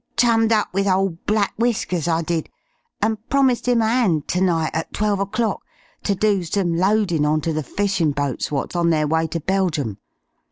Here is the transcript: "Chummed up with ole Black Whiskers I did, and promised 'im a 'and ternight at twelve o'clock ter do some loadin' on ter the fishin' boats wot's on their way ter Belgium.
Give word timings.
"Chummed 0.17 0.51
up 0.51 0.73
with 0.73 0.87
ole 0.87 1.19
Black 1.27 1.53
Whiskers 1.59 2.07
I 2.07 2.23
did, 2.23 2.49
and 3.03 3.19
promised 3.29 3.67
'im 3.67 3.83
a 3.83 3.85
'and 3.85 4.27
ternight 4.27 4.71
at 4.73 4.91
twelve 4.93 5.19
o'clock 5.19 5.61
ter 6.03 6.15
do 6.15 6.43
some 6.43 6.75
loadin' 6.75 7.23
on 7.23 7.39
ter 7.39 7.53
the 7.53 7.61
fishin' 7.61 8.11
boats 8.11 8.51
wot's 8.51 8.75
on 8.75 8.89
their 8.89 9.05
way 9.05 9.27
ter 9.27 9.37
Belgium. 9.41 9.99